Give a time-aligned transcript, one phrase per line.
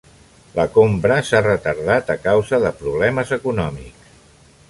[0.53, 4.11] La compra s'ha retardat a causa de problemes econòmics.